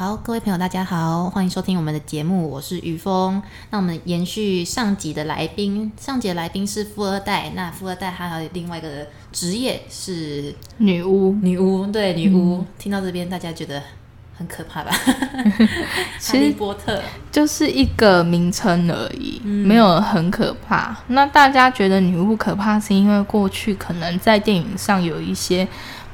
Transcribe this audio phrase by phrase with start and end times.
[0.00, 3.42] 好，各位朋友，大家好，欢迎收听我们的节目，我是雨峰。
[3.68, 12.64] 那我们延续上集的来宾，上集的来宾是富二代，那富二代还有另外一个职业是女巫，女巫，对，女巫。
[12.78, 13.82] 听到这边，大家觉得
[14.38, 14.90] 很可怕吧？
[16.18, 20.96] 哈利波特就是一个名称而已，没有很可怕。
[21.08, 25.68] 那大家觉得女巫可怕，是因为过去可能在电影上有一些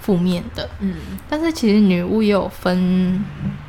[0.06, 0.94] 负面的，嗯，
[1.28, 3.24] 但是其实女巫也有分。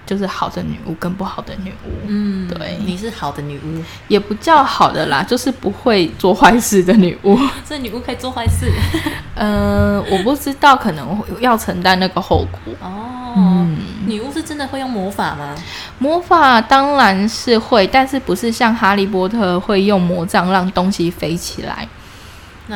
[0.06, 7.38] 就是好的女巫跟不好的女巫，嗯，对，你是好的女巫，也不叫好的啦，就是不会做坏事的女巫。
[7.68, 8.72] 这女巫可以做坏事？
[9.36, 12.74] 呃，我不知道，可能要承担那个后果。
[12.82, 13.68] 哦，
[14.06, 15.54] 女巫是真的会用魔法吗？
[16.00, 21.86] 魔法当然是会，但是不是像哈利波特会用魔杖让东西飞起来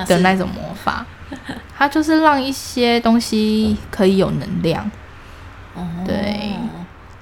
[0.06, 1.06] 的那种魔法，
[1.82, 4.92] 它就是让一些东西可以有能量。
[5.74, 6.54] 哦，对。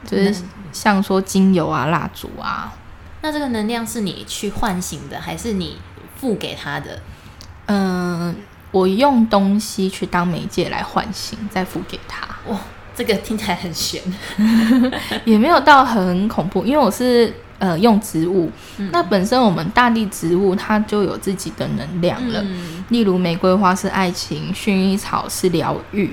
[0.05, 2.73] 就是像说精油啊、蜡烛啊，
[3.21, 5.77] 那这个能量是你去唤醒的，还是你
[6.17, 6.99] 付给他的？
[7.67, 8.35] 嗯，
[8.71, 12.27] 我用东西去当媒介来唤醒，再付给他。
[12.51, 12.59] 哇，
[12.93, 14.01] 这个听起来很玄，
[15.23, 18.49] 也没有到很恐怖，因为我是呃用植物，
[18.91, 22.43] 那本身我们大地植物它就有自己的能量了，
[22.87, 26.11] 例如玫瑰花是爱情，薰衣草是疗愈。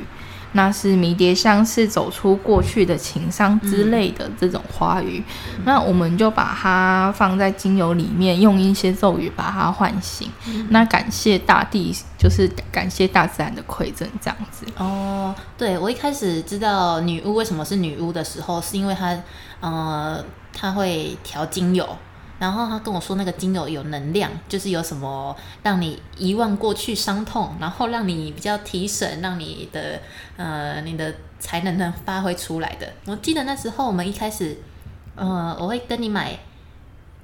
[0.53, 5.23] 那是迷迭香，是走出过去的情伤之类的这种花语，
[5.67, 10.31] 那我们就把它放在精油里面，用一些咒语把它唤醒。
[10.71, 14.65] 那感谢大地，就是感谢大自然的馈赠，这样子。
[14.79, 19.15] 哦，对我一开始知道女巫为什么是女巫的时候，是因为她，
[19.61, 20.25] 呃，
[20.57, 21.87] 她会调精油。
[22.39, 29.99] 然后他跟我说，那个精油有能量，就是有什么让你遗忘过去伤痛，然后让你比较提神，让你的
[30.37, 32.87] 呃你的才能能发挥出来的。
[33.06, 34.59] 我记得那时候我们一开始，
[35.15, 36.39] 呃，我会跟你买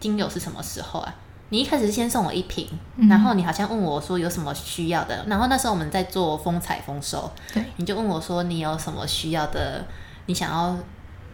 [0.00, 1.14] 精油是什么时候啊？
[1.50, 2.66] 你一开始先送我一瓶，
[3.10, 9.84] 然后你好像问我说有什么需要的，然后那时候我们在做风采丰收，对，你就问我说你有什么需要的，
[10.24, 10.74] 你想要。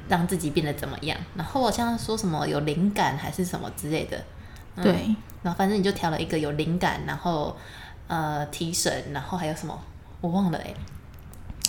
[0.08, 1.18] 让自己变得怎么样？
[1.34, 4.24] 然后我像说什么有灵感还是什么之类的，
[4.82, 5.14] 对。
[5.42, 7.56] 然后反正你就调了一个有灵感，然后
[8.08, 9.78] 呃提神，然后还有什么
[10.20, 10.74] 我忘了哎。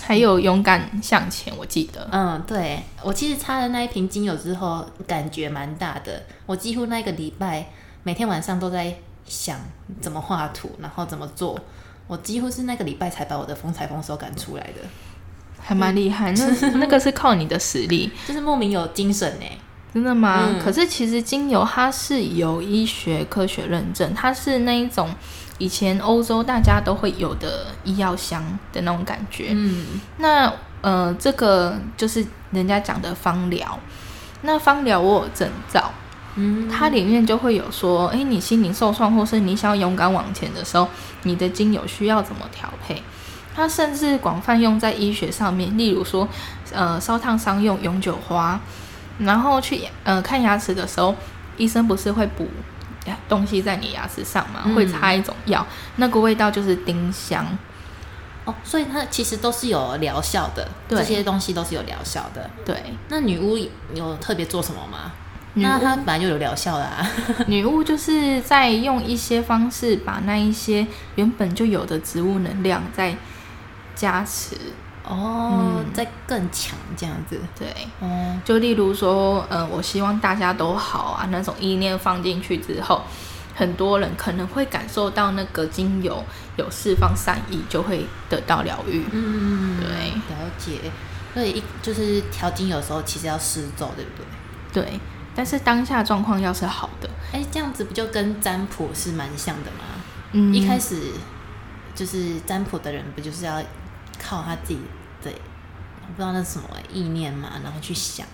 [0.01, 2.07] 还有勇敢向前，我记得。
[2.11, 2.81] 嗯，对。
[3.03, 6.23] 我其实擦了那一瓶精油之后，感觉蛮大的。
[6.45, 7.67] 我几乎那个礼拜
[8.03, 8.95] 每天晚上都在
[9.25, 9.59] 想
[10.01, 11.59] 怎么画图，然后怎么做。
[12.07, 14.81] 我几乎是那个礼拜才把我的风采丰收赶出来的。
[15.69, 19.45] 还蛮厉害，那 那个是靠你的实力，就是莫名有精神呢。
[19.93, 20.49] 真的吗？
[20.59, 25.13] 可是其实精油它是有医学科学认证，它是那一种
[25.59, 28.43] 以前欧洲大家都会有的医药香
[28.73, 29.49] 的那种感觉。
[29.51, 29.85] 嗯，
[30.17, 33.79] 那呃，这个就是人家讲的芳疗。
[34.41, 35.91] 那芳疗我有证照，
[36.33, 40.87] 嗯，它里面就会有说，哎，你心灵受创，或是你想要勇敢往前的时候，
[41.23, 43.03] 你的精油需要怎么调配？
[43.59, 46.27] 它甚至广泛用在医学上面，例如说，
[46.71, 48.57] 呃，烧烫伤用永久花，
[49.19, 51.13] 然后去呃看牙齿的时候，
[51.57, 52.47] 医生不是会补
[53.27, 54.61] 东西在你牙齿上吗？
[54.73, 55.65] 会擦一种药，
[55.97, 57.45] 那个味道就是丁香。
[58.45, 62.49] 哦，所以它其实都是有疗效的，这些东西都是有疗效的。
[62.63, 63.57] 对，那女巫
[63.93, 65.11] 有特别做什么吗？
[65.55, 67.11] 那它本来就有疗效啦啊。
[67.47, 73.15] 女巫就是在用一些方式把那一些原本就有的植物能量在。
[73.99, 74.55] 加持
[75.03, 77.67] 哦，再更强这样子，对，
[77.99, 83.01] 嗯，就例如说，呃，我希望大家都好啊，那种意念放进去之后，
[83.53, 86.23] 很多人可能会感受到那个精油
[86.55, 89.03] 有释放善意，就会得到疗愈。
[89.11, 89.89] 嗯，对，
[90.33, 90.89] 了解。
[91.33, 94.11] 所以一就是调精油的时候，其实要施咒，对不
[94.71, 94.83] 对？
[94.83, 94.99] 对，
[95.35, 99.85] 但是当下状况要是好的，哎，这样子不就跟占卜是蛮像的吗？
[100.31, 100.95] 嗯，一开始
[101.95, 103.59] 就是占卜的人，不就是要。
[104.29, 104.79] 靠他自己
[105.23, 105.31] 的，
[106.01, 108.27] 我不知道那是什么意念嘛，然后去想，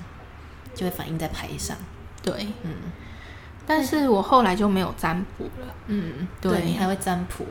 [0.73, 1.77] 就会反映在牌上。
[2.21, 2.73] 对，嗯。
[3.65, 5.73] 但是我后来就没有占卜了。
[5.87, 7.45] 嗯，对你还会占卜？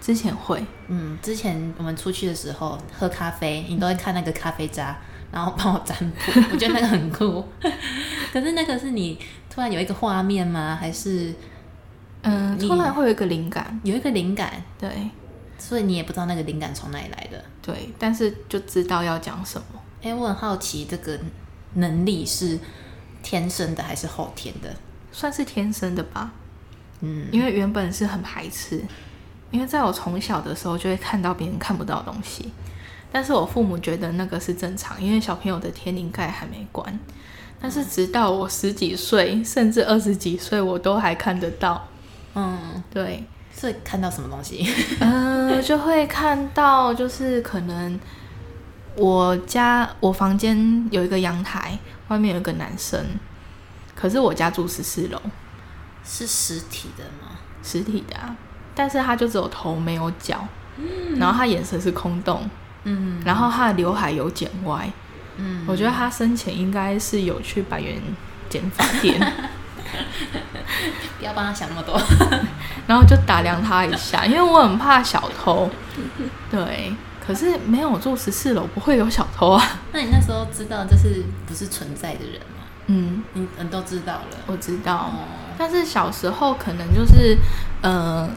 [0.00, 0.62] 之前会。
[0.88, 4.96] 嗯，之前我们出去的时候喝咖啡，你都会看那个咖啡渣，
[5.30, 6.32] 然后帮我占卜。
[6.50, 7.46] 我觉得那个很酷。
[8.32, 9.18] 可是那个是你
[9.48, 10.76] 突然有一个画面吗？
[10.80, 11.32] 还是？
[12.22, 14.90] 嗯，突然会有一个灵感，有一个灵感，对。
[15.58, 19.66] 所以你也不知道那个灵感从哪里来的，对，但是就知道要讲什么。
[20.02, 21.18] 哎，我很好奇，这个
[21.74, 22.58] 能力是
[23.22, 24.74] 天生的还是后天的？
[25.12, 26.32] 算是天生的吧。
[27.00, 28.82] 嗯，因为原本是很排斥，
[29.50, 32.52] 因为在我从小的时候就会看到别人看不到的东西，
[33.10, 36.98] 但是我父母觉得那个是正常，因为小朋友的天灵盖还没关。
[37.60, 41.88] 但是直到我十几岁，甚至二十几岁，我都还看得到。
[42.34, 43.24] 嗯，对。
[43.58, 44.68] 是看到什么东西？
[45.00, 47.98] 呃，就会看到，就是可能
[48.96, 51.78] 我家我房间有一个阳台，
[52.08, 53.00] 外面有一个男生，
[53.94, 55.20] 可是我家住十四楼，
[56.04, 57.38] 是实体的吗？
[57.62, 58.36] 实体的啊，
[58.74, 60.46] 但是他就只有头没有脚，
[61.16, 62.48] 然后他眼神是空洞，
[62.82, 64.92] 嗯，然后他的刘海有剪歪，
[65.36, 67.96] 嗯，我觉得他生前应该是有去百元
[68.50, 69.18] 剪发店。
[71.18, 72.00] 不要帮他想那么多，
[72.86, 75.70] 然后就打量他一下，因为我很怕小偷。
[76.50, 76.92] 对，
[77.24, 79.80] 可是没有住十四楼，不会有小偷啊。
[79.92, 82.64] 那你那时候知道这是不是存在的人吗？
[82.86, 85.10] 嗯，你你都知道了，我知道。
[85.56, 87.36] 但是小时候可能就是，
[87.80, 88.28] 呃，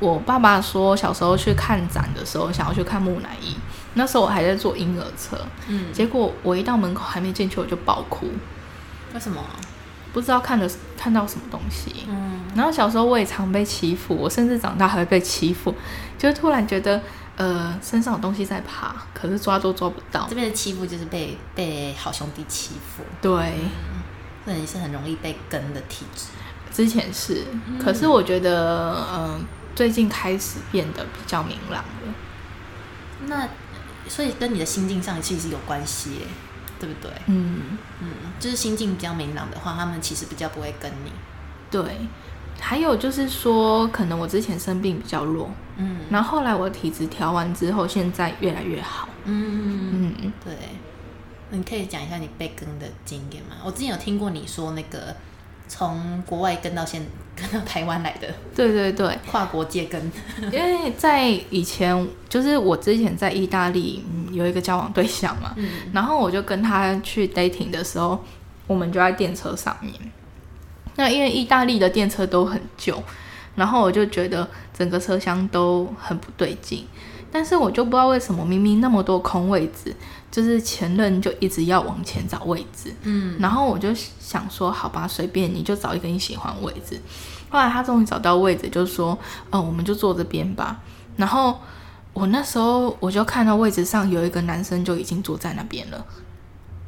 [0.00, 3.54] 我爸爸说小时候去看展的时候，想要去看木乃伊，
[3.94, 8.26] 那时候我还在坐婴儿车，嗯，结果我一到门口还没进去，我就爆哭。
[9.12, 9.40] 为什么？
[10.14, 15.74] 不知道看的看到什么东西，嗯，然后小时候我也常被欺负，我甚至长大还会被欺负，
[16.16, 17.02] 就突然觉得，
[17.36, 20.26] 呃，身上有东西在爬，可是抓都抓不到。
[20.28, 23.54] 这边的欺负就是被被好兄弟欺负，对，
[24.44, 26.26] 那你是很容易被跟的体质。
[26.72, 27.42] 之前是，
[27.82, 29.44] 可是我觉得，嗯，
[29.74, 32.14] 最近开始变得比较明朗了。
[33.26, 33.48] 那
[34.08, 36.20] 所以跟你的心境上其实有关系。
[36.84, 37.10] 对不对？
[37.26, 38.08] 嗯嗯，
[38.38, 41.10] 就是心境比较明朗的话，他们其实比较不会跟你。
[41.70, 41.82] 对，
[42.60, 49.08] 还有就是说，可能我之前生病比较弱，嗯，然后后来我体质调完之后，现在越来越好。
[49.24, 50.54] 嗯嗯，对。
[51.50, 53.56] 你可以讲一下你被跟的经验吗？
[53.64, 55.14] 我之前有听过你说那个。
[55.66, 60.12] 从国外跟到现跟到台湾来的，对对对，跨国界跟。
[60.52, 65.54] 因为在以前，就是我之前在意大利有一个交往对象嘛，
[65.92, 68.22] 然后我就跟他去 dating 的时候，
[68.66, 69.92] 我们就在电车上面。
[70.96, 73.02] 那因为意大利的电车都很旧，
[73.56, 76.86] 然后我就觉得整个车厢都很不对劲。
[77.32, 79.92] 但是我就不知道为什么，明明那么多空位置，
[80.34, 82.92] 就是前任就一直要往前找位置。
[83.02, 87.00] 嗯，然后我就想说，好吧，随便你就找一个你喜欢位置。
[87.48, 89.16] 后来他终于找到位置，就说，
[89.52, 90.80] 嗯，我们就坐这边吧。
[91.16, 91.60] 然后
[92.12, 96.04] 我那时候我就看到位置上有一个男生就已经坐在那边了。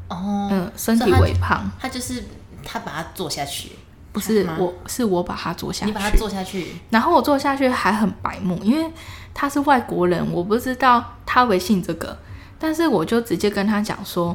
[0.09, 2.25] 哦，嗯，身体微胖，他就是
[2.65, 3.71] 他把他坐下去，
[4.11, 8.91] 不是我是我把他坐下去，你把他坐下去，然后我坐下去还很白目，因为。
[9.39, 12.19] 他是外国人，我不知道他微信这个，
[12.59, 14.35] 但是我就直接跟他讲说，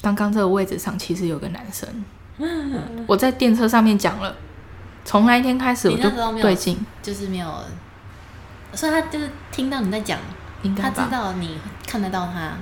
[0.00, 1.88] 刚刚这个位置上其实有个男生，
[3.06, 4.34] 我在电车上面讲了，
[5.04, 6.08] 从那一天开始我就
[6.40, 7.52] 对劲，就是没有，
[8.72, 10.18] 所以他就是听到你在讲，
[10.62, 12.52] 应该他知道你看得到他，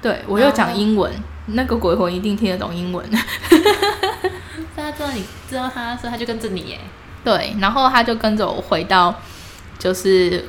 [0.00, 1.12] 对我又讲英文，
[1.46, 3.04] 那个鬼魂一定听得懂英文，
[4.76, 6.80] 他知道你知道他，所以他就跟着你耶，
[7.24, 9.14] 对，然后他就跟着我回到
[9.78, 10.44] 就是。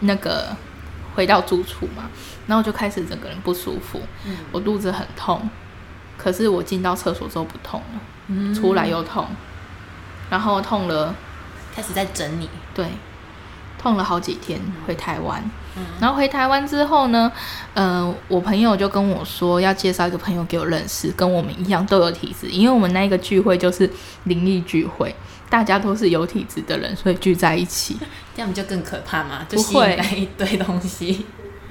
[0.00, 0.56] 那个
[1.16, 2.08] 回到住处嘛，
[2.48, 4.00] 然后就开始整个人不舒服，
[4.50, 5.48] 我肚子很痛，
[6.16, 9.26] 可是我进到厕所之后不痛了，出来又痛，
[10.28, 11.14] 然后痛了，
[11.72, 12.86] 开始在整你，对，
[13.80, 15.40] 痛了好几天，回台湾，
[16.00, 17.30] 然后回台湾之后呢，
[17.74, 23.88] 呃，我朋友就跟我说要介绍一个朋友给我认识，跟我们一样都有体质，因为我们那个聚会就是
[24.24, 25.14] 灵异聚会。
[25.50, 27.98] 大家都是有体质的人，所以聚在一起，
[28.36, 29.46] 这样不就更可怕吗？
[29.48, 31.24] 就吸引来一堆东西。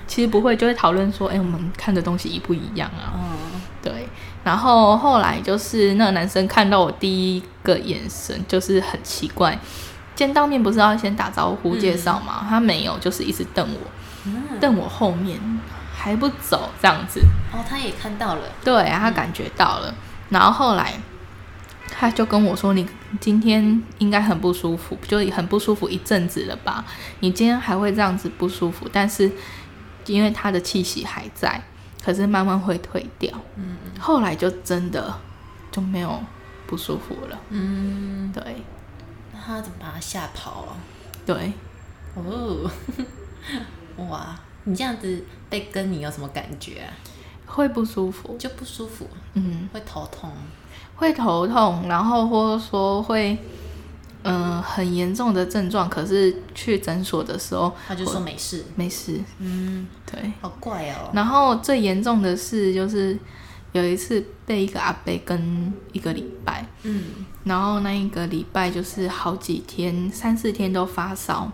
[0.07, 3.13] 其实不会，就会讨论说，哎，我们看的东西一不一样啊？
[3.15, 4.07] 嗯，对。
[4.43, 9.59] 然后后来就是那个男生看到我第一个眼神就是很奇怪，
[10.15, 12.45] 见到面不是要先打招呼介绍吗？
[12.49, 15.37] 他没有，就是一直瞪我，瞪我后面
[15.93, 17.19] 还不走这样子。
[17.51, 19.93] 哦，他也看到了，对，他感觉到了。
[20.29, 20.93] 然后后来。
[21.89, 22.85] 他就跟我说：“你
[23.19, 26.83] 今天应该很不舒服，就很不舒服一阵子了吧？
[27.21, 29.31] 你今天还会这样子不舒服，但是
[30.07, 31.61] 因为他的气息还在，
[32.03, 33.31] 可是慢慢会退掉。
[33.55, 35.13] 嗯，后来就真的
[35.71, 36.19] 就没有
[36.65, 37.39] 不舒服了。
[37.49, 38.43] 嗯，对。
[39.33, 40.77] 那他怎么把他吓跑了？
[41.25, 41.53] 对。
[42.15, 42.69] 哦，
[44.09, 44.35] 哇！
[44.63, 46.89] 你这样子被跟你有什么感觉？
[47.45, 48.35] 会不舒服？
[48.37, 49.07] 就不舒服。
[49.33, 50.31] 嗯，会头痛。”
[50.97, 53.37] 会头痛，然后或者说会，
[54.27, 55.89] 嗯，很严重的症状。
[55.89, 59.19] 可是去诊所的时候，他就说没事，没事。
[59.39, 61.09] 嗯，对，好怪哦。
[61.13, 63.17] 然后最严重的是，就是
[63.71, 67.03] 有一次被一个阿伯跟一个礼拜，嗯，
[67.43, 71.51] 然后那一个礼拜就是好几天，三四天都发烧，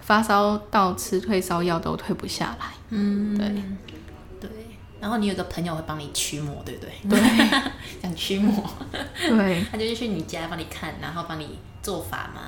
[0.00, 2.66] 发烧到吃退烧药都退不下来。
[2.90, 3.62] 嗯，对对。
[5.00, 6.90] 然后你有个朋友会帮你驱魔，对不对？
[7.08, 7.20] 对，
[8.02, 8.64] 想驱魔，
[9.16, 12.42] 对 他就是去你家帮你看，然后帮你做法嘛。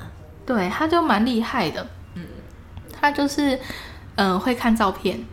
[0.45, 1.85] 对，他就蛮厉害的。
[2.15, 2.25] 嗯，
[2.99, 3.55] 他就是
[4.15, 5.23] 嗯、呃会看照片，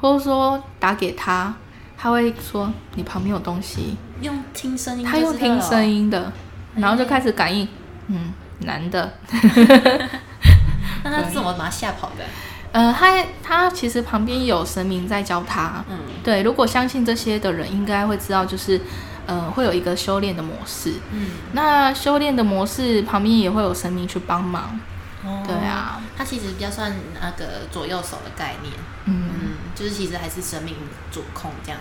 [0.00, 1.52] 或者说打给他，
[1.96, 6.02] 他会说你旁边有东西，用听声音，他用听声音。
[6.02, 6.32] 音的，
[6.76, 7.66] 然后就开始感应，
[8.08, 9.12] 嗯，男的。
[11.04, 12.24] 那他是怎么把他吓跑的？
[12.72, 15.84] 呃，他他其实旁边有神明在教他。
[15.88, 18.80] 嗯，对，如果相信这些的人，应该会知道，就是
[19.26, 20.94] 呃，会有一个修炼的模式。
[21.12, 24.78] 嗯，那修炼的模式旁边也会有神明去帮忙。
[25.24, 28.72] 哦对啊，他其实比较算那个左右手的概念。
[29.06, 30.74] 嗯，嗯，就是其实还是神明
[31.10, 31.80] 主控这样。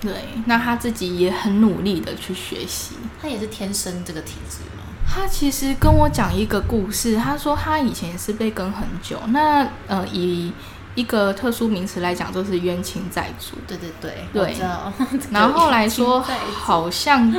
[0.00, 0.12] 对。
[0.46, 2.96] 那他自己也很努力的去学习。
[3.22, 4.84] 他也是天生这个体质吗？
[5.12, 9.18] 他其实跟我讲一个故事，他说他以前也是被跟很久。
[9.26, 10.52] 那呃，以
[10.94, 13.56] 一个特殊名词来讲，就是冤亲债主。
[13.66, 14.56] 对对对，对。
[15.32, 16.24] 然后后来说，
[16.54, 17.34] 好像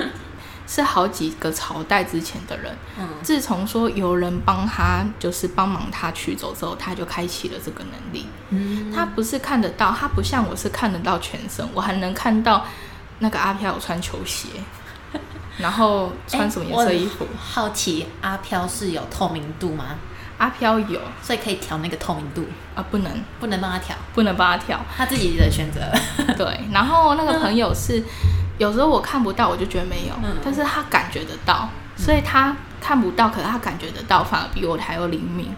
[0.67, 8.25] 是好几个朝代之前的人，嗯自从说有人帮他，就是帮忙他取走之后，他就开启了这个能力。
[8.49, 12.65] 嗯，他不是看得到，他不像我是看得到全身，我还能看到
[13.19, 14.49] 那个阿飘有穿球鞋，
[15.61, 17.27] 然后穿什么颜色衣服。
[17.39, 19.95] 好奇阿飘是有透明度吗？
[20.37, 24.79] 阿飘有所以可以调那个透明度，啊，不能不能帮他调，不能帮他调。
[24.97, 25.79] 他自己的选择。
[26.35, 28.03] 对，然后那个朋友是，
[28.57, 35.53] 有时候我看不到，我就觉得没有，嗯但是他感觉得到，所以他看不到，可是他感觉得到，反而比我还要灵敏。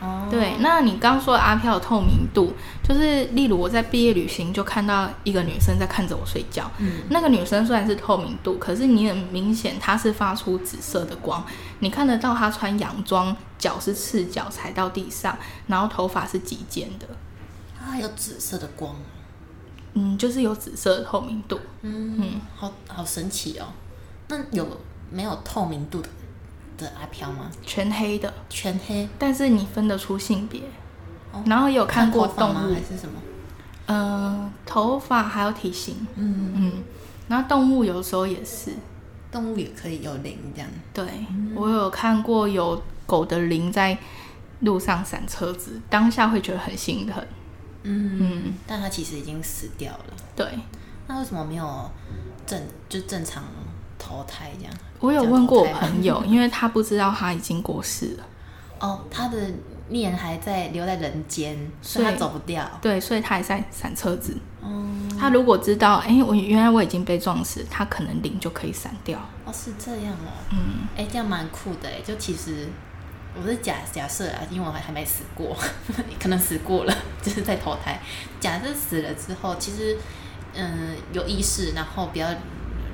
[0.00, 2.52] 哦，对，那你刚刚说的阿飘的透明度，
[2.82, 7.02] 就是例如我在毕业旅行就看到一个女生在看着我睡觉，嗯。
[7.10, 11.44] 那个女生虽然是透明度，可是你很明显她是发出紫色的光，
[11.80, 15.36] 你看得到她穿洋装，脚是赤脚踩到地上，
[15.66, 17.06] 然后头发是及肩的，
[17.78, 18.94] 它还有紫色的光，
[19.94, 21.58] 嗯，就是有紫色的透明度。
[21.82, 23.66] 嗯，好好神奇哦。
[24.28, 24.64] 那有
[25.10, 26.08] 没有透明度的
[26.78, 27.50] 的阿飘吗？
[27.62, 30.62] 全黑的，全黑，但是你分得出性别。
[31.32, 32.26] 哦然后有看过？
[32.26, 33.20] 动物还，是什么？
[33.86, 36.72] 呃，头发还有体型，嗯，嗯，
[37.28, 38.72] 然后动物有时候也是，
[39.30, 40.70] 动物也可以有灵这样。
[40.94, 41.06] 对、
[41.54, 43.96] 我有看过有狗的灵在
[44.60, 47.22] 路上闪车子，当下会觉得很心疼。
[47.82, 50.04] 嗯，嗯，但它其实已经死掉了。
[50.34, 50.46] 对
[51.06, 51.90] 那为什么没有
[52.46, 53.42] 正就正常
[54.08, 54.74] 投胎这样？
[55.00, 58.24] 我有问过我朋友，因为他不知道他已经过世了，
[58.80, 59.36] 哦，他的
[59.88, 62.68] 念还在留在人间，所以他走不掉。
[62.80, 64.36] 对，所以他还在闪车子。
[64.62, 69.18] 嗯，他如果知道，哎、我原来我已经被撞死，他可能灵就可以闪掉。
[69.44, 70.32] 哦，是这样哦。
[70.52, 70.58] 嗯，
[70.96, 72.00] 哎、这样蛮酷的哎。
[72.04, 72.68] 就其实
[73.40, 75.56] 我是假假设啊，因为我还还没死过，
[76.20, 78.00] 可能死过了， 就是在投胎。
[78.40, 79.96] 假设死了之后，其实
[80.54, 82.28] 嗯有意识，然后不要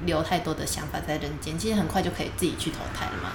[0.07, 3.31] 留太多的想法在人间，其实很快就可以自己去投胎了嘛。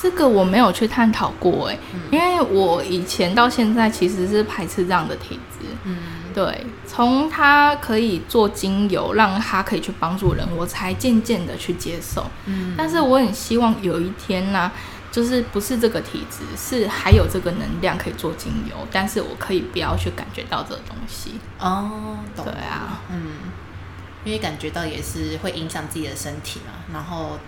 [0.00, 1.78] 这个我没有去探讨过哎、
[2.10, 5.64] 因为我以前到现在其实是排斥这样的体质。
[5.84, 5.96] 嗯，
[6.34, 12.26] 对，从他可以做精油，让他可以去帮助人，我才渐渐的去接受。
[12.46, 14.72] 嗯，但是我很希望有一天呢、
[15.12, 21.34] 就是不是这个体质，是还有这个能量可以做精油，但是我可以不要去感觉到这个东西。
[21.60, 23.22] 哦，懂对啊，嗯，
[24.24, 27.38] 因为感觉到也是会影响自己的身体嘛，然后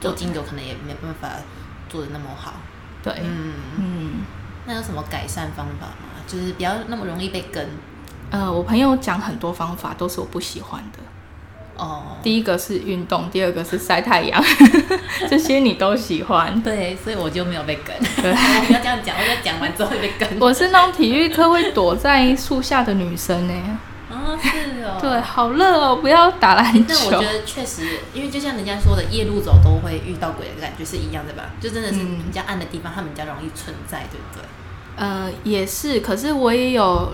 [0.00, 1.28] 做精油可能也没办法
[1.88, 2.54] 做的那么好。
[3.02, 4.10] 对，嗯，嗯，
[4.66, 6.22] 那有什么改善方法吗？
[6.26, 7.66] 就是不要那么容易被跟。
[8.30, 10.98] 呃，我朋友讲很多方法，都是我不喜欢的。
[11.76, 14.42] 哦，第一个是运动，第二个是晒太阳，
[15.30, 16.60] 这些你都喜欢。
[16.60, 17.96] 对，所以我就没有被跟。
[18.20, 20.40] 对 我不要这样讲，我在讲完之后被跟。
[20.40, 23.78] 我是那种体育课会躲在树下的女生呢、
[24.28, 24.98] 啊，是哦。
[25.00, 25.20] 对，。
[25.20, 27.32] 好热哦，不要打篮球但我觉。
[27.32, 31.50] 得确实，因为就像人家说的，夜路走都会遇到鬼的感觉是一样的吧？
[31.60, 34.44] 就真的是嗯比较暗的地方，他们比较容易存在，对不对？
[34.96, 37.12] 呃，也是，可是我也有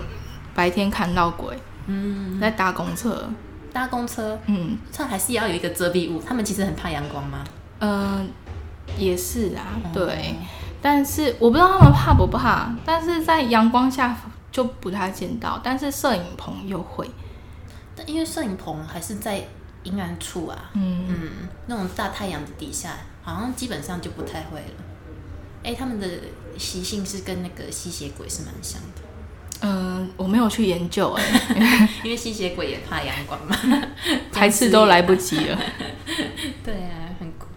[0.53, 1.57] 白天看到鬼
[1.87, 3.29] 嗯，在搭公车。
[3.71, 6.21] 搭公车，嗯，这还是要有一个遮蔽物。
[6.25, 7.43] 他们其实很怕阳光吗？
[7.79, 8.23] 呃，
[8.97, 10.03] 也是啊，对。
[10.03, 10.45] 哦
[10.81, 14.15] 但是我不知道他们怕不怕，但是在阳光下
[14.55, 17.09] 就不太见到，但是摄影棚又会。
[17.93, 19.43] 但因为摄影棚还是在
[19.83, 21.29] 阴暗处啊，嗯，嗯，
[21.67, 24.65] 那种大太阳的底下，好像基本上就不太会了。
[25.61, 26.07] 哎、他们的
[26.57, 29.01] 习性是跟那个吸血鬼是蛮像的，
[29.59, 33.57] 嗯、我没有去研究哎、 因为吸血鬼也怕阳光嘛，
[34.31, 35.59] 排斥都来不及了。
[36.63, 37.47] 对啊，很酷，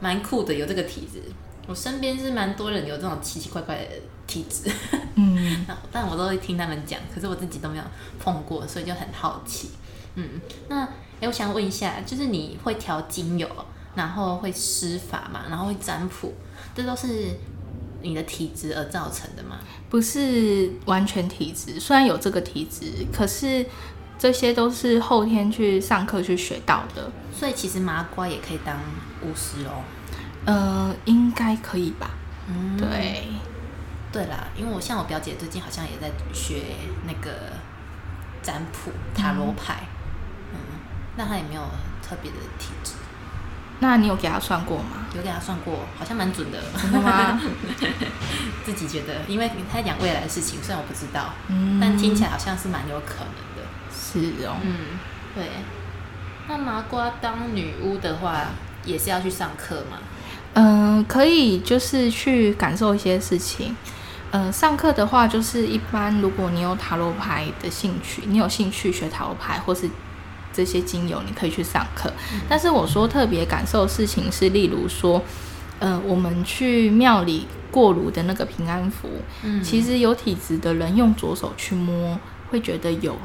[0.00, 1.22] 蛮酷的，有这个体质。
[1.66, 3.90] 我身边是蛮多人有这种奇奇怪怪的
[4.26, 4.70] 体质，
[5.14, 7.84] 嗯， 但我都会听他们讲，可是我自己都没有
[8.18, 9.70] 碰过，所以就很好奇。
[10.14, 10.82] 嗯，那
[11.20, 13.48] 哎，我想问一下，就是你会调精油，
[13.94, 16.34] 然后会施法嘛，然后会占卜，
[16.74, 17.28] 这都是
[18.02, 19.58] 你的体质而造成的吗？
[19.88, 23.64] 不是完全体质，虽然有这个体质，可是
[24.18, 27.10] 这些都是后天去上课去学到的。
[27.32, 28.76] 所以其实麻瓜也可以当
[29.22, 29.82] 巫师哦。
[30.44, 32.10] 呃，应该可以吧。
[32.48, 33.24] 嗯，对，
[34.10, 36.62] 对啦，因为我像我表姐最近好像也在学
[37.06, 37.30] 那个
[38.42, 39.84] 占卜塔罗牌，
[40.52, 40.58] 嗯，
[41.16, 41.62] 那她也没有
[42.02, 42.94] 特别的体质。
[43.78, 45.06] 那你有给她算过吗？
[45.14, 46.58] 有给她算过，好像蛮准的。
[46.80, 47.40] 真的吗？
[48.64, 53.62] 自己觉得，因为他讲未来的事情，虽然我不知道，嗯，但听起来好像是蛮有可能的。
[53.92, 54.98] 是哦，嗯，
[55.34, 55.48] 对。
[56.48, 58.46] 那麻瓜当女巫的话，
[58.84, 59.98] 也是要去上课吗？
[60.54, 63.74] 嗯，可以，就是去感受一些事情。
[64.30, 69.88] 呃，上课的话，就是一般如果你有塔罗牌的兴趣，你有兴趣学塔罗牌或是
[70.52, 72.12] 这些精油，你可以去上课。
[72.48, 75.22] 但是我说特别感受的事情是，例如说，
[75.78, 79.08] 呃，我们去庙里过炉的那个平安符，
[79.42, 82.18] 嗯，其实有体质的人用左手去摸，
[82.50, 83.16] 会觉得有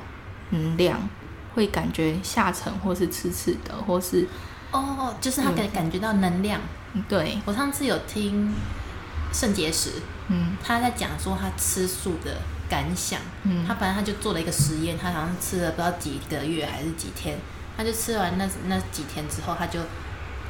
[0.50, 1.00] 能量，
[1.56, 4.28] 会感觉下沉或是刺刺的，或是
[4.72, 6.60] 哦，就是他感感觉到能量。
[7.08, 8.54] 对我上次有听
[9.34, 9.92] 肾结石，
[10.30, 12.38] 嗯，他在讲说他吃素的
[12.70, 17.38] 感想，嗯，他反正他就做了一个实验，他好像吃了不知道几个月还是几天，
[17.76, 19.80] 他就吃完那那几天之后，他就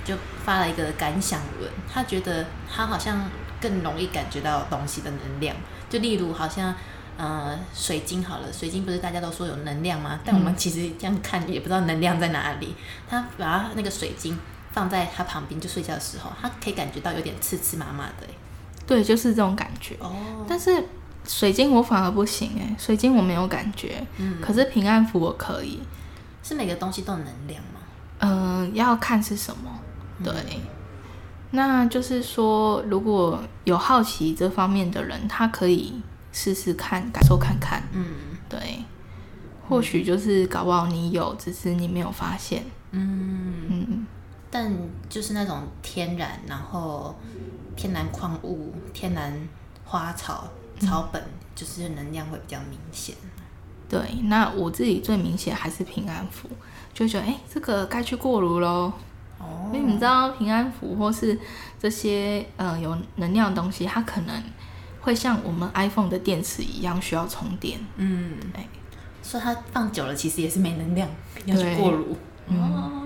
[0.06, 5.56] 就发了一个感想文，他觉得他好像更容易感觉到东西的能量，
[5.89, 6.74] 就例如好像
[7.18, 10.20] 呃水晶好了，水晶不是大家都说有能量吗？
[10.24, 12.75] 但我们其实这样看也不知道能量在哪里，
[13.10, 14.38] 他把他那个水晶。
[14.77, 18.27] 放在他旁边就睡觉的时候，他可以感觉到有点刺刺麻麻的，
[18.86, 19.96] 对，就是这种感觉。
[20.00, 20.84] 哦，但是
[21.25, 25.82] 水晶我反而不行哎，水晶我没有感觉，嗯，可是平安符我可以。
[26.43, 27.80] 是每个东西都有能量吗？
[28.19, 29.80] 嗯，要看是什么。
[30.23, 30.32] 对，
[31.49, 35.99] 那就是说，如果有好奇这方面的人，他可以
[36.32, 37.82] 试试看，感受看看。
[37.93, 38.06] 嗯，
[38.47, 38.84] 对，
[39.67, 42.63] 或许就是搞不好你有，只是你没有发现。
[42.91, 44.08] 嗯嗯。
[44.49, 44.71] 但
[45.10, 47.15] 就是那种天然，然后
[47.75, 49.33] 天然矿物、天然
[49.86, 50.47] 花草
[50.79, 51.21] 草本，
[51.55, 53.15] 就是能量会比较明显。
[53.89, 56.49] 对，那我自己最明显还是平安符，
[56.93, 58.91] 就觉得哎，这个该去过炉喽。
[59.38, 59.69] 哦。
[59.73, 61.39] 因为你知道平安符或是
[61.79, 64.43] 这些呃有能量的东西，它可能
[65.01, 67.79] 会像我们 iPhone 的电池一样需要充电。
[67.95, 68.33] 嗯。
[68.53, 68.67] 哎，
[69.21, 71.10] 所以它放久了其实也是没能量，
[71.45, 72.17] 要去过炉。
[72.49, 73.03] 哦。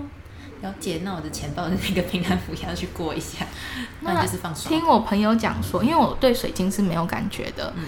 [0.62, 3.44] 了解，那我的钱包的那个平安符要去过一下，
[4.00, 7.84] 那就是放听我朋友讲说，因为我对水晶是没有感觉的，嗯，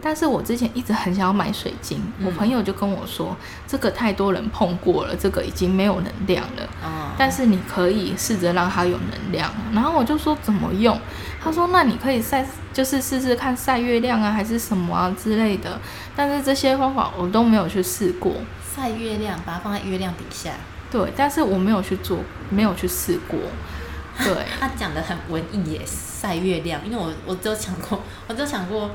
[0.00, 9.52] 但是我之前一直很想要买水晶，我朋友就跟我说，这个太多人碰过了，这个已经没有能量了，哦，但是你可以试着让它有能量。
[9.72, 10.96] 然后我就说怎么用？
[11.42, 15.80] 他说那你可以晒，就是试试看晒月亮啊，还是什么啊之类的。
[16.14, 18.32] 但是这些方法我都没有去试过。
[18.76, 20.52] 晒月亮，把它放在月亮底下。
[20.92, 22.18] 对，但是我没有去做，
[22.50, 23.38] 没有去试过。
[24.22, 26.78] 对，他讲的很文艺耶，晒月亮。
[26.84, 28.90] 因为我我只有想过，我只有想过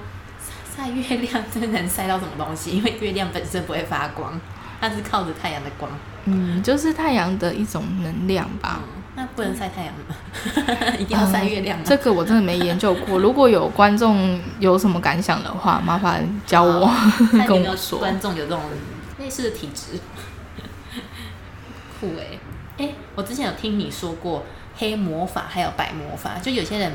[0.76, 2.78] 晒月亮真的能晒到什么东西？
[2.78, 4.40] 因为月亮本身不会发光，
[4.80, 5.92] 它是靠着太阳的光。
[6.26, 8.80] 嗯，就是太阳的一种能量吧。
[9.16, 10.94] 那不能晒太阳吗？
[11.00, 11.84] 一定要晒月亮吗？
[11.88, 13.18] 这个我真的没研究过。
[13.18, 16.88] 如果有观众有什么感想的话，麻烦教我
[17.48, 17.98] 跟我说。
[17.98, 18.62] 观众有这种
[19.18, 20.00] 类似的体质。
[22.00, 22.38] 酷哎
[22.78, 24.44] 哎，我之前有听你说过
[24.76, 26.94] 黑魔法还有白魔法，就有些人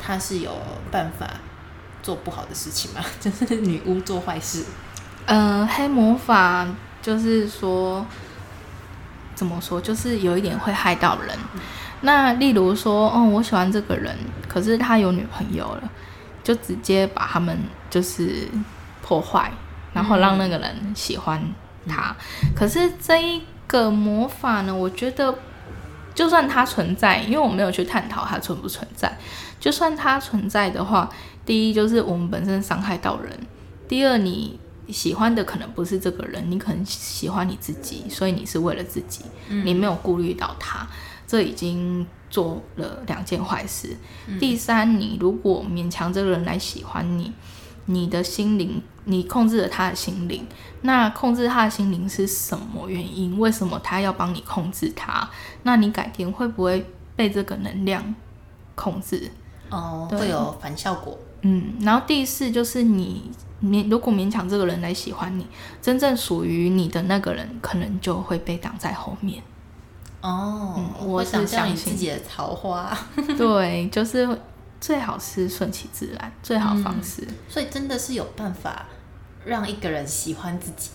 [0.00, 0.50] 他是有
[0.90, 1.26] 办法
[2.02, 4.64] 做不好的事情嘛， 就是女巫做坏事。
[5.26, 6.66] 嗯，黑魔法
[7.00, 8.04] 就是说
[9.34, 11.38] 怎么说，就是有一点会害到人。
[12.02, 14.16] 那例如说，哦，我喜欢这个人，
[14.48, 15.90] 可是他有女朋友了，
[16.42, 17.56] 就直接把他们
[17.88, 18.48] 就是
[19.00, 19.50] 破坏，
[19.94, 21.40] 然后让那个人喜欢
[21.88, 22.14] 他。
[22.56, 23.40] 可是这一
[23.72, 24.74] 个魔法呢？
[24.74, 25.34] 我觉得，
[26.14, 29.18] 就算它存在，因为我没有去探讨它存不存在。
[29.58, 31.10] 就算它存在的话，
[31.46, 33.32] 第一就是我们本身伤害到人；
[33.88, 40.86] 第二，你喜欢的可能不是这个人，你可能喜欢你自己，所以你是为了自己，你没有顾虑到他，
[41.26, 43.96] 这已经做了两件坏事。
[44.38, 47.32] 第三，你如果勉强这个人来喜欢你。
[47.86, 50.46] 你的心灵，你控制了他的心灵，
[50.82, 53.38] 那控制他的心灵是什么原因？
[53.38, 55.28] 为什么他要帮你控制他？
[55.64, 56.84] 那你改天会不会
[57.16, 58.14] 被这个能量
[58.74, 59.30] 控制？
[59.70, 61.18] 哦，会有反效果。
[61.42, 63.30] 嗯，然后第四就是你
[63.62, 65.46] 勉如果勉强这个人来喜欢你，
[65.80, 69.42] 真正属于你的那个人，可能就会被挡在后面。
[70.20, 72.96] 哦，嗯我是相信自己的桃花，
[73.36, 74.28] 对，就是
[74.82, 77.24] 最好是顺其自然，最好方式。
[77.48, 78.84] 所以真的是有办法
[79.44, 80.90] 让一个人喜欢自己。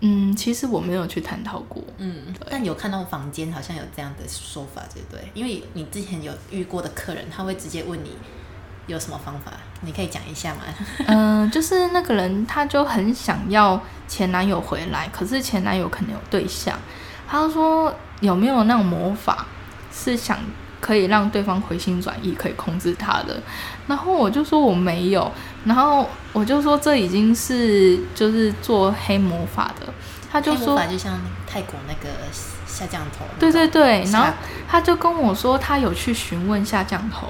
[0.00, 1.80] 嗯，其实我没有去探讨过。
[1.98, 5.30] 嗯，但有看到房间好像有这样的说法，对不对？
[5.34, 8.10] 因为你之前有遇过的客人，他会直接问你
[8.88, 10.62] 有什么方法，你可以讲一下吗？
[11.06, 16.76] 嗯、就是那个人他就很想要前男友回来，可是前男友可能有对象，
[17.28, 19.46] 他说有没有那种魔法
[19.92, 20.40] 是想
[20.82, 23.40] 可以让对方回心转意，可以控制他的？
[23.86, 25.30] 然后我就说我没有，
[25.64, 29.86] 然后我就说这已经是就是做黑魔法的，
[30.30, 32.10] 他就说就像泰国那个
[32.66, 34.26] 下降头，对对对，然后
[34.68, 37.28] 他就跟我说他有去询问下降头，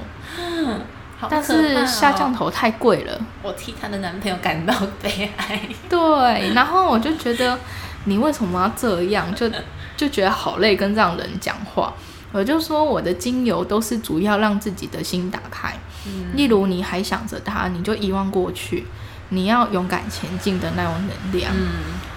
[1.29, 3.21] 但是下降哦，头太贵了。
[3.43, 5.61] 我替她的男朋友感到悲哀。
[5.91, 7.59] 对，然后我就觉得
[8.05, 9.33] 你为什么要这样？
[9.35, 9.51] 就
[9.97, 11.93] 就觉得好累，跟这样的人讲话。
[12.33, 18.87] 我就说我的精油都是主要让自己的心打开，嗯例如你还想着他，你就遗忘过去，
[19.29, 21.53] 你要勇敢前进的那种能量。
[21.55, 21.69] 嗯，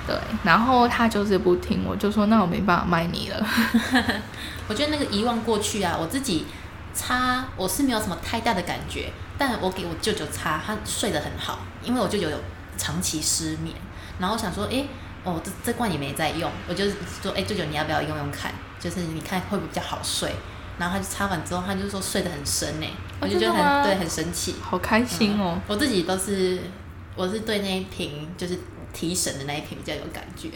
[0.07, 3.45] 对，然后他就是不听，我就说那我没办法卖你了。
[4.67, 6.45] 我觉得那个遗忘过去啊，我自己
[6.93, 12.37] 擦我是没有什么太大的感觉，但我给我舅舅擦，他睡得很好，因为我舅舅有
[12.77, 13.75] 长期失眠，
[14.17, 14.87] 然后我想说，诶，
[15.25, 16.85] 哦，这这罐也没在用，我就
[17.21, 18.53] 说，诶，舅舅你要不要用用看？
[18.79, 20.31] 就是你看会不会比较好睡？
[20.77, 22.87] 然后他就擦完之后，他就说睡得很深呢，
[23.19, 24.55] 我就觉得很对，很神奇。
[24.61, 25.57] 好开心哦！
[25.67, 26.59] 我自己都是，
[27.15, 28.59] 我是对那一瓶就是
[28.93, 30.49] 提神的那一瓶比较有感觉，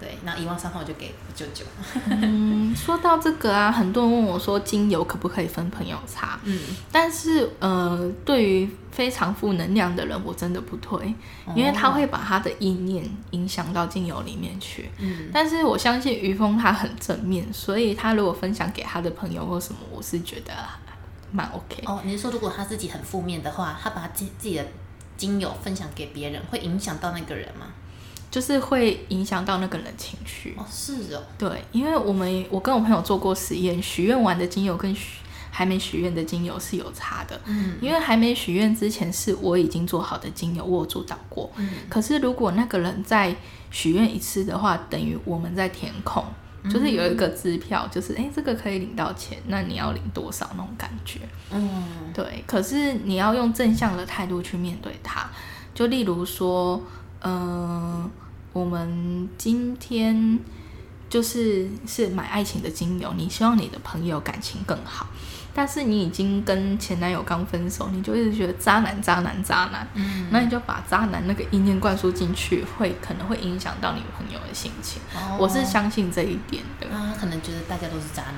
[0.00, 1.64] 对，然后遗忘伤害我就给我舅舅，
[2.08, 6.40] 嗯， 说到这个啊，很多人问我说精油可不可以分朋友擦？
[6.44, 6.58] 嗯，
[6.90, 11.14] 但是呃，对于非常负能量的人，我真的不推，
[11.54, 14.90] 因为他会把他的意念影响到精油里面去。
[14.98, 20.52] 嗯，但是我相信于峰他很正面，所以他如果分享给他的朋友或什么，我是觉得
[21.30, 21.82] 蛮 OK。
[21.84, 24.64] 哦，你是说如果他自己很负面的话，他把自自己的
[25.16, 27.66] 精油分享给别人，会影响到那个人吗？
[28.30, 30.54] 就是会影响到那个人情绪。
[30.56, 35.18] 哦，是哦，对，因为我们我跟我朋友做过实验，许愿完的精油跟许
[35.50, 37.40] 还没许愿的精油是有差的。
[37.46, 41.50] 嗯因为还没许愿之前是我已经做好的精油，我有主导过。
[41.56, 43.34] 嗯可是如果那个人再
[43.70, 46.24] 许愿一次的话，等于我们在填空，
[46.70, 51.18] 就是有一个支票，就是诶这个可以领到钱，那你要领多少那种感觉。
[51.50, 55.28] 嗯对，可是你要用正向的态度去面对它。
[55.72, 56.82] 就例如说，
[57.22, 58.10] 嗯、
[58.52, 60.38] 我们今天
[61.08, 65.06] 就是是买爱情的精油，你希望你的朋友感情更好，
[65.52, 75.02] 但是你已经跟前男友刚分手，你就一直觉得渣男、渣男、渣男，嗯，那你就把渣男那个意念灌输进去，会可能会影响到你朋友的心情。
[75.14, 76.86] 哦我是相信这一点的。
[77.18, 78.36] 可能觉得大家都是渣男。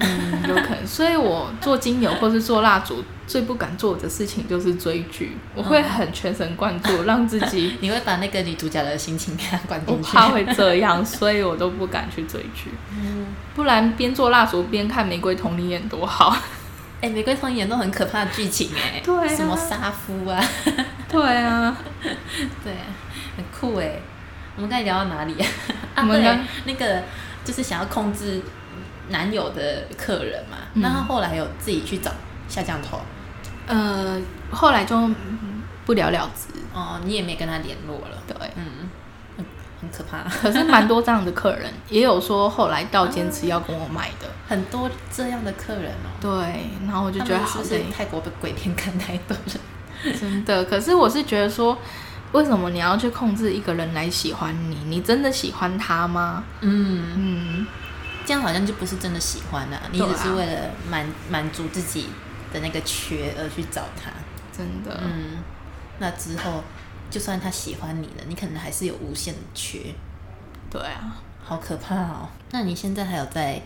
[0.00, 0.86] 嗯，有可能。
[0.86, 5.36] 所以我做精油或是做蜡烛，最不敢做的事情就是追剧。
[5.54, 10.12] 我会很全神贯注，让自己 你会把那个女主角的心情给她灌进去？
[10.16, 12.70] 怕会这样，所以我都不敢去追剧。
[12.92, 16.36] 嗯，不然边做蜡烛边看《玫瑰同你演》多好。
[17.00, 20.42] 哎、玫瑰童演都很可怕的剧情哎，对啊什么杀夫啊，
[21.08, 22.72] 对啊，对，
[23.36, 24.00] 很酷哎。
[24.56, 25.46] 我们刚才聊到哪里啊？
[25.94, 27.00] 啊，对我们刚，那个
[27.44, 28.42] 就是想要控制
[29.08, 32.10] 男友的客人嘛，嗯那他后来有自己去找
[32.48, 33.00] 下降头
[33.66, 36.58] 呃，后来就嗯不了了之。
[36.74, 38.88] 哦，你也没跟他联络了，对，嗯，
[39.36, 39.44] 很
[39.80, 44.28] 很可怕，可是蛮多这样的客人，也有说后来到坚持要跟我买的。
[44.48, 46.08] 很多这样的客人哦。
[46.20, 47.80] 对，然后我就觉得好是。
[47.94, 50.14] 泰国的鬼片看太多了？
[50.20, 51.76] 真的，可是我是觉得说，
[52.32, 54.76] 为什么你要去控制一个人来喜欢你？
[54.86, 56.44] 你真的喜欢他吗？
[56.60, 57.66] 嗯，嗯，
[58.28, 62.08] 这样好像就不是真的喜欢了、你只是为了满满足自己
[62.52, 64.10] 的那个缺而去找他。
[64.52, 65.38] 真的，嗯，
[65.98, 66.62] 那之后
[67.10, 69.94] 就算他喜欢你了，你可能还是有无限的缺，
[70.70, 71.16] 对啊。
[71.42, 72.28] 好可怕哦。
[72.50, 73.62] 那你现在还有在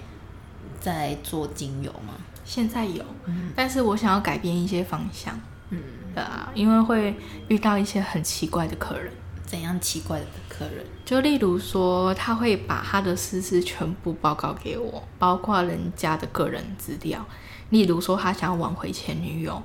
[0.81, 2.14] 在做精油吗？
[2.44, 5.37] 现在有，嗯但是我想要改变一些方向，
[5.70, 5.83] 嗯，
[6.14, 7.16] 对啊，因为会
[7.48, 9.12] 遇到一些很奇怪的客人，
[9.53, 10.83] 怎样奇怪的客人？
[11.05, 17.23] 就例如说，他会把他的私事全部报告给我，包括人家的个人资料。
[17.69, 19.62] 例如说，他想要挽回前女友，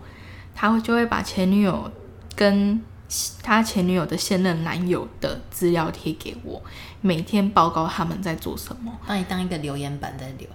[0.53, 1.89] 他会就会把前女友
[2.35, 2.81] 跟
[3.41, 6.61] 他前女友的现任男友的资料贴给我，
[6.99, 8.91] 每天报告他们在做什么。
[9.07, 10.49] 把你当一个留言板在留。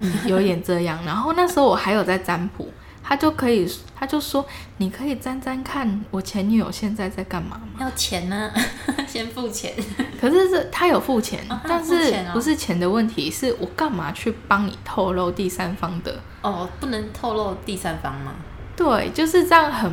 [0.00, 1.02] 嗯，有点这样。
[1.06, 2.68] 然后那时候我还有在占卜，
[3.08, 3.66] 他就可以，
[3.96, 4.44] 他就说
[4.76, 7.78] 你可以沾沾看我前女友现在在干嘛吗？
[7.80, 8.52] 要钱呢，
[9.08, 9.72] 先付钱。
[10.20, 16.20] 可是这他有付钱，但是不是钱的问题，是我干嘛去帮你透露第三方的？
[16.42, 18.34] 哦，不能透露第三方吗？
[18.76, 19.90] 对，就是这样很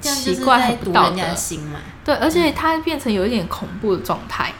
[0.00, 1.16] 奇怪，很不道德。
[2.04, 4.52] 对，而且他变成有一点恐怖的状态。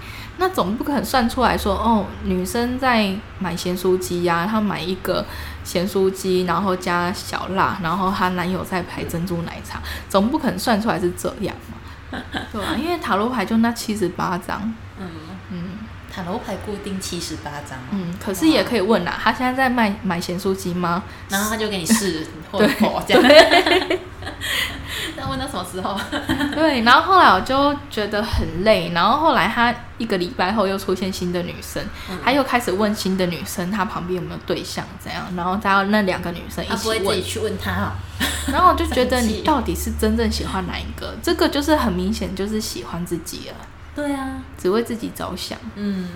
[0.45, 5.25] 那总不可能算出来说，哦，女生在买咸酥鸡呀、她买一个
[5.65, 12.19] 咸酥鸡，然后加小辣，然后她男友在排珍珠奶茶，总不可能算出来是这样嘛？
[12.53, 14.61] 对啊，因为塔罗牌就那七十八张，
[15.01, 15.09] 嗯
[15.51, 15.65] 嗯
[16.15, 21.03] 塔罗牌固定七十八张，嗯，可是也可以问啦，他现在在卖买咸酥鸡吗？
[21.31, 23.23] 然后他就给你试 对否这样。
[25.25, 25.99] 那问到什么时候？
[26.55, 37.93] 对，然后后来我就觉得很累，然后后来他一个礼拜后又出现新的女生，嗯他又开始问新的女生他旁边有没有对象怎样，然后他要那两个女生一起问他不会自己，去问他哦。
[38.53, 41.15] 然后我就觉得你 到底是真正喜欢哪一个？
[41.23, 43.55] 这个就是很明显就是喜欢自己了，
[43.97, 45.59] 对啊，只为自己着想。
[45.75, 46.07] 嗯，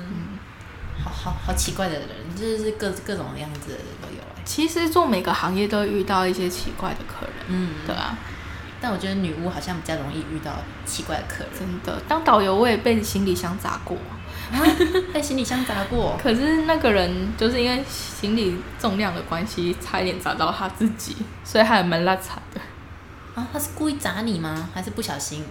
[1.02, 4.42] 好好好奇怪的人，就是各各种样子的人都有哎。
[4.44, 8.16] 其实做每个行业都会遇到一些奇怪的客人，嗯，对啊，
[8.80, 10.52] 但我觉得女巫好像比较容易遇到
[10.86, 11.52] 奇怪的客人。
[11.58, 12.00] 真的。
[12.08, 13.96] 当导游我也被行李箱砸过。
[14.52, 14.64] 啊，
[15.12, 16.16] 被行李箱砸过。
[16.22, 22.60] 可是那个人就是因为行李重量的关系，差一点砸到他自己，所以还蛮拉惨的，
[23.34, 24.68] 啊，他是故意砸你吗？
[24.72, 25.44] 还是不小心？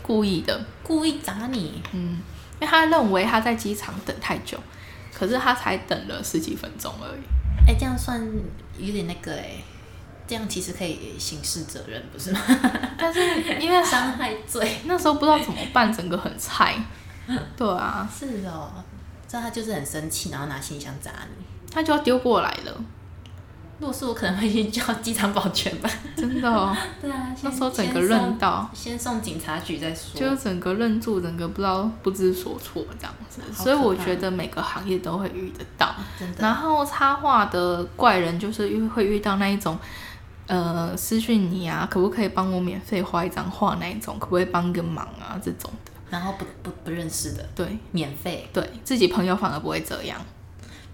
[0.00, 0.64] 故意的。
[0.84, 1.82] 故意砸你？
[1.92, 2.20] 嗯，
[2.60, 4.58] 因为他认为他在机场等太久，
[5.12, 7.22] 可是他才等了十几分钟而已。
[7.66, 8.20] 哎、这样算
[8.78, 9.56] 有点那个哎、
[10.26, 12.40] 这样其实可以刑事责任，不是吗？
[12.98, 13.20] 但是
[13.60, 14.78] 因为 伤害罪。
[14.84, 16.76] 那时候不知道怎么办，整个很菜。
[17.56, 18.70] 对啊，是哦，
[19.28, 21.44] 这样他就是很生气，然后拿行李箱砸你。
[21.70, 22.84] 他就要丢过来了，
[23.78, 25.88] 如果是我，可能会去叫机场保全吧。
[26.16, 26.76] 真的哦。
[27.00, 30.20] 对啊，那时候整个愣到，先送警察局再说。
[30.20, 33.40] 就整个愣住，整个不知道不知所措这样子。
[33.54, 35.94] 所以我觉得每个行业都会遇得到。
[36.18, 39.78] 真的，然后插画的怪人就是遇会遇到那一种，
[40.52, 45.90] 呃，私讯你啊，可不可以帮我免费画一张画那一种，可不可以帮个忙啊这种的。
[46.10, 50.20] 然后不不不认识的，对免费对，自己朋友反而不会这样。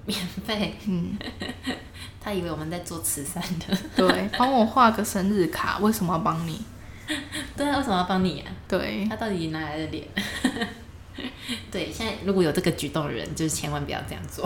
[0.06, 0.16] 免
[0.46, 1.18] 费，嗯，
[2.22, 3.76] 他以为我们在做慈善的。
[3.96, 6.64] 对，帮我画个生日卡，为什么要帮你？
[7.56, 8.52] 对啊，为什么要帮你啊？
[8.68, 10.06] 对，他到底哪来的脸？
[11.72, 14.44] 对，现在如果有这个举动的人，就是千万不要这样做，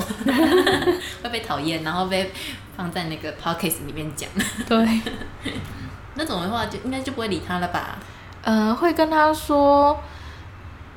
[1.23, 2.31] 会被讨厌，然后被
[2.77, 4.29] 放在那个 podcast 里面讲。
[4.69, 5.01] 对，
[6.15, 7.99] 那种的话，就应该就不会理他了吧？
[8.43, 9.99] 呃，会跟他说，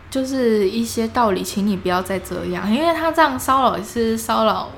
[0.09, 4.69] 就是一些道理，请你不要再这样，因为他这样骚扰也是骚扰，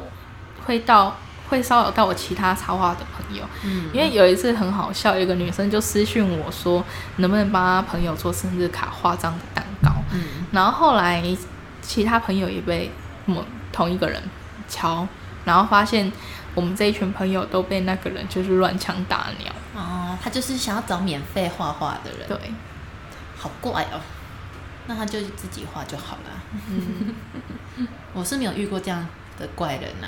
[0.66, 1.18] 会到
[1.50, 3.44] 会骚扰到我其他插画的朋友。
[3.64, 6.84] 嗯，因为有一次很好笑，有一个女生就私讯我说，
[7.18, 9.68] 能不能帮她朋友做生日卡、画张的蛋糕。
[10.12, 11.24] 嗯，然后后来
[11.82, 12.92] 其他朋友也被
[13.26, 14.22] 某同一个人
[14.68, 15.08] 敲，
[15.46, 16.12] 然后发现
[16.56, 19.52] 我们这一群朋友都被那个人就是乱枪打鸟。
[19.76, 22.38] 哦，他就是想要找免费画画的人，对，
[23.38, 24.02] 好怪哦。
[24.88, 26.32] 那他就自己画就好了。
[27.76, 29.06] 嗯， 我是没有遇过这样
[29.38, 30.08] 的怪人呐、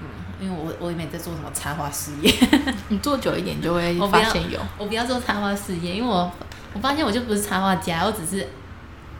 [0.00, 0.06] 嗯，
[0.40, 2.32] 因为我我也没在做什么插画事业，
[2.88, 4.60] 你做久一点就会发现有。
[4.78, 6.30] 我不要做插画事业，因为我
[6.72, 8.48] 我发现我就不是插画家，我只是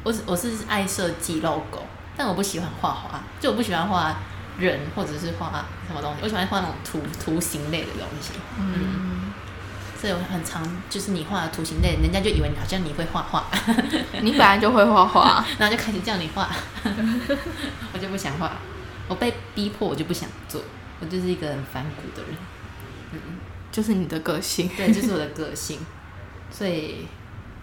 [0.05, 1.83] 我只我是爱设计 logo，
[2.17, 4.15] 但我不喜欢画画，就我不喜欢画
[4.59, 8.33] 人或者是画什么东西，我喜欢画那种图图形类的东西。
[8.61, 9.33] 嗯，
[9.99, 13.47] 所以我很常就是你画的图形类，人家就以为你好像你会画画，
[14.21, 16.49] 你本来就会画画， 然后就开始叫你画，
[17.93, 18.53] 我就不想画，
[19.09, 20.61] 我被逼迫我就不想做，
[21.01, 22.37] 我就是一个很反骨的人。
[23.13, 23.21] 嗯
[23.73, 24.71] 就是你的个性。
[24.77, 25.81] 对，就是我的个性，
[26.49, 27.09] 所以，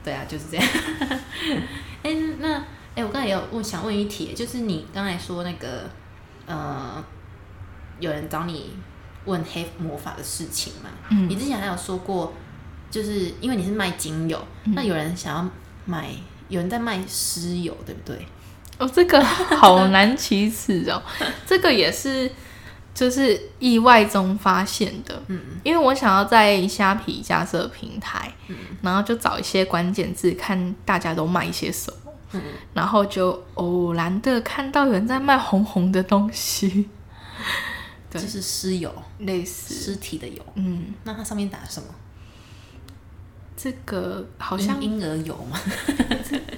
[0.03, 0.65] 对啊，就是这样。
[2.03, 2.55] 哎、那
[2.95, 5.89] 哎、我刚才也有问，想问一题，就是你刚才说那个，
[6.45, 7.03] 呃，
[7.99, 8.71] 有人找你
[9.25, 10.89] 问黑魔法的事情嘛？
[11.09, 12.33] 嗯你之前还有说过，
[12.89, 15.49] 就是因为你是卖精油，嗯那有人想要
[15.85, 16.09] 买，
[16.49, 18.25] 有人在卖尸油，对不对？
[18.79, 21.01] 哦，这个好难启齿哦，
[21.45, 22.31] 这个也是
[23.01, 25.19] 就是意外中发现的。
[25.25, 32.41] 嗯因为我想要在虾皮架设平台，嗯然后就找一些关键字，看大家都卖一些什么，嗯，
[32.75, 36.87] 然后就偶然的看到有人在卖红红的东西，
[38.11, 40.43] 对就是尸油，类似，尸体的油。
[40.53, 41.87] 嗯，那它上面打什么？
[43.57, 45.59] 这个好像婴婴儿油吗？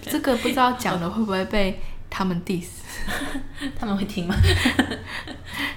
[0.01, 1.79] 这个不知道讲了会不会被
[2.09, 2.67] 他们 diss。
[3.77, 4.35] 他们会听吗？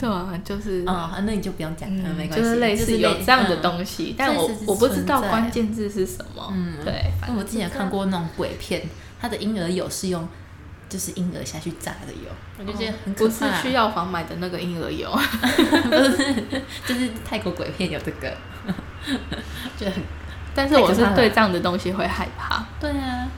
[0.00, 6.50] 对啊，就是啊，那你就不用讲，嗯，没关系，就是类似有这样的东西，但我我不知道关键字是什么。
[6.52, 8.82] 嗯，对，因为我之前看过那种鬼片，
[9.20, 10.26] 它的婴儿油是用
[10.88, 13.30] 就是婴儿下去炸的油，我就觉得很可怕。
[13.30, 15.10] 不是去药房买的那个婴儿油
[15.90, 16.34] 不是，
[16.86, 18.34] 就是泰国鬼片有这个，
[19.76, 20.02] 就很。
[20.52, 22.66] 但是我是对这样的东西会害怕。
[22.80, 23.28] 对啊，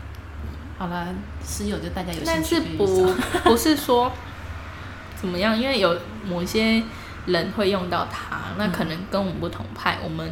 [0.78, 1.06] 好了，
[1.46, 3.12] 室友就大家有但是不
[3.44, 4.10] 不是说
[5.22, 6.82] 怎么样，因为有某些
[7.24, 10.30] 人会用到它，那可能跟我们不同派，我们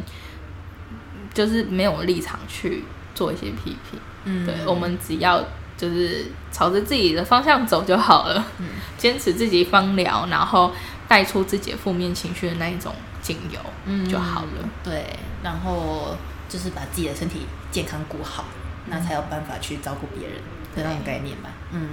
[1.33, 2.83] 就是没有立场去
[3.15, 3.99] 做一些批评。
[4.25, 5.43] 嗯，对，我们只要
[5.75, 8.45] 就是朝着自己的方向走就好了。
[8.59, 10.71] 嗯，坚持自己方疗，然后
[11.07, 14.69] 带出自己负面情绪的那一种精油，嗯，就好了。
[14.83, 15.05] 对，
[15.41, 16.15] 然后。
[16.51, 18.43] 就是把自己的身体健康顾好，
[18.87, 20.35] 那才有办法去照顾别人
[20.75, 21.49] 的那种概念吧。
[21.71, 21.87] 嗯，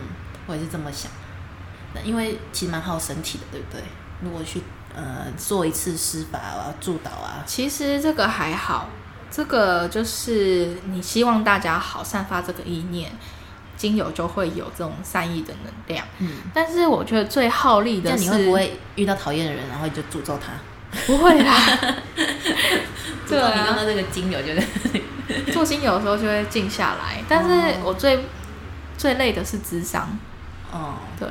[0.48, 1.12] 我也是这么想。
[1.94, 3.82] 那因为其实蛮耗身体的，对不对？
[4.20, 4.62] 如果去
[4.94, 8.88] 呃做一次施法啊、助导啊，其实这个还好。
[9.30, 13.12] 这个就是你希望大家好，散发这个意念，
[13.76, 16.06] 精油就会有这种善意的能量。
[16.18, 16.30] 嗯。
[16.54, 20.52] 但是我觉得最耗力的是，你会不会遇到讨厌的人，然后你就诅咒他？
[21.06, 21.54] 不会啦。
[23.28, 24.62] 对啊，你用的那个精油，就是
[25.52, 27.22] 做精油的时候就会静下来。
[27.28, 28.24] 但是我最
[28.96, 30.18] 最累的是智商。
[30.72, 31.28] 哦，对，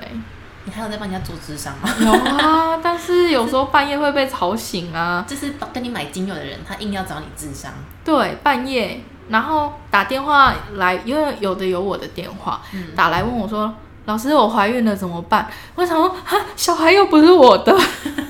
[0.68, 1.90] 你还有在帮人家做智商吗？
[2.02, 5.24] 有啊，但是有时候半夜会被吵醒啊。
[5.26, 7.72] 就是跟你买精油的人，他硬要找你智商。
[8.04, 9.00] 对，半夜
[9.30, 12.62] 然后打电话来，因为有的有我的电话，
[12.98, 17.74] 打来问我说：“老师，我怀孕了怎么办？”我想说：“哈，小孩又不是我的。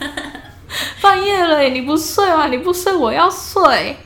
[1.02, 2.46] ”半夜了，你不睡吗？
[2.50, 3.98] 你不睡，我要睡。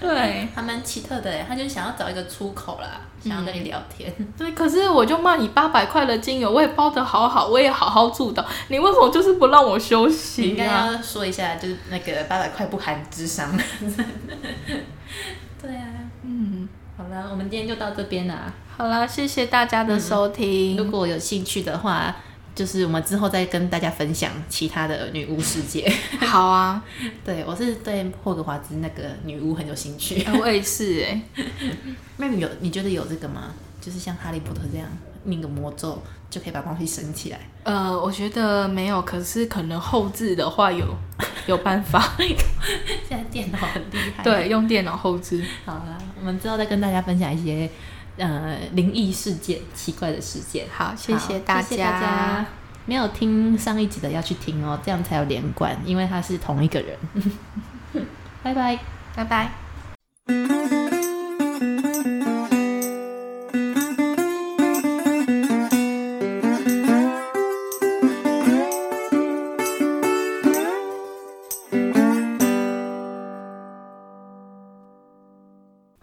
[0.00, 4.12] 对，还蛮奇特的哎，他就想要找一个出口啦，想要跟你聊天。
[4.36, 10.48] 对，可是我就骂你八百块的精油，我也包的好好，我也好好住的，你为什么就是不让我休息？
[10.48, 13.50] 应该要说一下，就是那个八百块不含智商。
[15.60, 15.86] 对啊，
[16.24, 18.52] 嗯，好了，我们今天就到这边啦。
[18.76, 20.76] 好啦，谢谢大家的收听。
[20.76, 22.14] 如果有兴趣的话。
[22.54, 25.90] 就是我们之后再跟大家分享其他的女巫世界。
[26.20, 26.82] 好啊，
[27.24, 30.24] 对我是对霍格华兹那个女巫很有兴趣。
[30.40, 31.22] 我也是哎，
[32.18, 33.52] 妹妹有你觉得有这个吗？
[33.80, 34.86] 就是像哈利波特这样
[35.24, 37.40] 念个魔咒就可以把东西升起来？
[37.64, 40.86] 呃，我觉得没有，可是可能后置的话有
[41.48, 42.12] 有办法。
[43.08, 45.44] 现在电脑很厉害，对，用电脑后置。
[45.64, 47.68] 好了，我们之后再跟大家分享一些。
[48.16, 50.66] 呃，灵异事件、奇怪的事件。
[50.72, 52.44] 好，谢谢大家。
[52.84, 56.98] 没有听上一集的要去听哦，这样才有连贯，因为他是同一个人。
[58.42, 58.78] 拜拜，
[59.14, 59.61] 拜拜。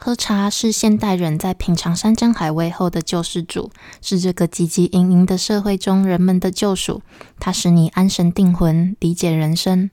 [0.10, 3.69] 喝茶是现代人在品尝山珍海味后的救世主，
[4.02, 7.04] 是这个汲汲营营的社会中人们的救赎。
[7.39, 9.91] 它使你安神定魂，理解人生。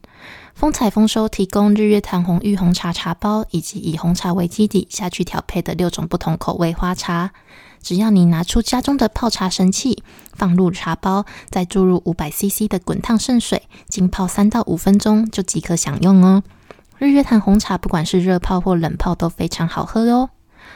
[0.54, 7.32] 风采丰收提供日月潭红玉红茶茶包，以及以红茶为基底下去调配的六种不同口味花茶。
[7.82, 10.02] 只要你拿出家中的泡茶神器，
[10.32, 16.42] 放入茶包，再注入五百 CC 的滚烫圣水，浸泡三到五分钟，就即可享用哦。
[16.98, 20.30] 日月潭红茶，不管是热泡或冷泡都非常好喝哦。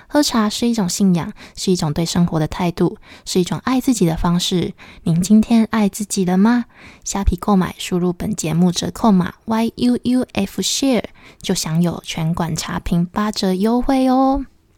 [0.07, 4.75] 喝茶是一种信仰，是一种对生活的态度，是一种爱自己的方式。
[5.05, 6.67] 您今天爱自己了吗？
[7.05, 11.05] 虾皮购买，输入本节目折扣码 y u u f share，
[11.41, 14.45] 就享有全馆茶品八折优惠哦。